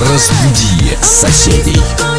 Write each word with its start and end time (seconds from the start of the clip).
Разбуди 0.00 0.96
соседей. 1.02 2.09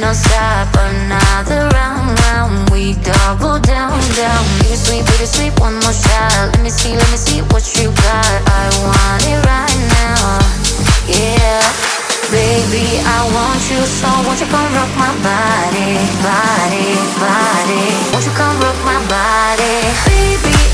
no 0.00 0.12
stop, 0.12 0.68
another 0.74 1.68
round, 1.74 2.18
round. 2.26 2.70
We 2.70 2.94
double 2.94 3.58
down, 3.60 3.98
down. 4.16 4.42
Bitter 4.58 4.76
sweet, 4.76 5.04
bitter 5.06 5.26
sweet. 5.26 5.52
one 5.60 5.74
more 5.74 5.92
shot. 5.92 6.50
Let 6.52 6.62
me 6.62 6.70
see, 6.70 6.96
let 6.96 7.10
me 7.10 7.16
see 7.16 7.40
what 7.52 7.64
you 7.76 7.90
got. 8.02 8.34
I 8.48 8.64
want 8.82 9.22
it 9.26 9.38
right 9.44 9.80
now, 9.94 10.38
yeah. 11.06 11.62
Baby, 12.30 12.98
I 13.04 13.18
want 13.34 13.62
you 13.70 13.80
so. 13.86 14.08
Won't 14.26 14.40
you 14.40 14.46
come 14.46 14.72
rock 14.74 14.90
my 14.96 15.12
body, 15.22 16.00
body, 16.24 16.86
body? 17.20 17.84
Won't 18.10 18.24
you 18.24 18.34
come 18.34 18.56
rock 18.60 18.78
my 18.84 18.98
body, 19.06 19.74
baby? 20.08 20.73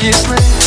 Excuse 0.00 0.28
me. 0.30 0.57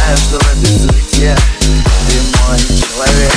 знаю, 0.00 0.16
что 0.16 0.38
на 0.38 0.60
безлыке 0.60 1.36
Ты 1.60 2.16
мой 2.38 2.58
человек 2.58 3.34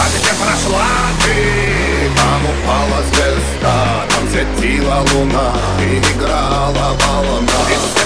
А 0.00 0.08
где 0.10 0.32
прошла 0.34 0.86
ты? 1.24 2.10
Там 2.16 2.42
упала 2.44 3.02
звезда 3.12 4.06
Там 4.10 4.28
светила 4.30 5.04
луна 5.12 5.52
И 5.80 5.98
играла 5.98 6.96
волна 7.06 7.52
И 7.70 8.05